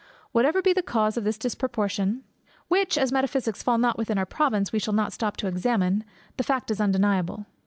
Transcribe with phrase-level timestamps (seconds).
[0.31, 2.23] Whatever be the cause of this disproportion,
[2.69, 6.03] which (as metaphysics fall not within our province) we shall not stop to examine,
[6.37, 7.45] the fact is undeniable.